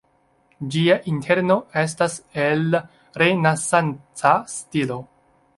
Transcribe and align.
Ĝia 0.75 0.95
interno 1.11 1.57
estas 1.83 2.17
el 2.45 2.65
renesanca 3.23 4.37
stilo. 4.59 4.99